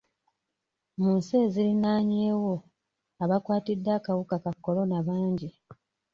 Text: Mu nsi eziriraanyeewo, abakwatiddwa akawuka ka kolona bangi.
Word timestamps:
Mu 1.01 1.09
nsi 1.17 1.33
eziriraanyeewo, 1.45 2.53
abakwatiddwa 3.23 3.91
akawuka 3.97 4.35
ka 4.43 4.51
kolona 4.65 4.97
bangi. 5.07 5.49